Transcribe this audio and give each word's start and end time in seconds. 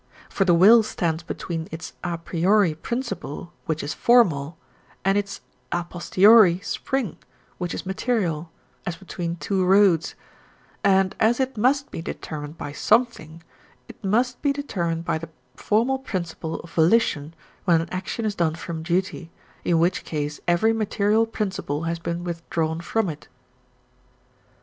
For 0.31 0.45
the 0.45 0.55
will 0.55 0.81
stands 0.81 1.21
between 1.21 1.67
its 1.69 1.93
a 2.03 2.17
priori 2.17 2.73
principle, 2.73 3.53
which 3.67 3.83
is 3.83 3.93
formal, 3.93 4.57
and 5.05 5.15
its 5.15 5.41
a 5.71 5.83
posteriori 5.83 6.59
spring, 6.63 7.19
which 7.59 7.75
is 7.75 7.85
material, 7.85 8.49
as 8.83 8.95
between 8.95 9.35
two 9.35 9.63
roads, 9.63 10.15
and 10.83 11.15
as 11.19 11.39
it 11.39 11.55
must 11.55 11.91
be 11.91 12.01
determined 12.01 12.57
by 12.57 12.71
something, 12.71 13.43
it 13.87 14.01
follows 14.01 14.01
that 14.01 14.07
it 14.07 14.07
must 14.09 14.41
be 14.41 14.51
determined 14.51 15.05
by 15.05 15.19
the 15.19 15.29
formal 15.55 15.99
principle 15.99 16.59
of 16.61 16.71
volition 16.73 17.35
when 17.65 17.79
an 17.79 17.89
action 17.91 18.25
is 18.25 18.33
done 18.33 18.55
from 18.55 18.81
duty, 18.81 19.29
in 19.63 19.77
which 19.77 20.03
case 20.03 20.39
every 20.47 20.73
material 20.73 21.27
principle 21.27 21.83
has 21.83 21.99
been 21.99 22.23
withdrawn 22.23 22.81
from 22.81 23.07
it. 23.07 23.27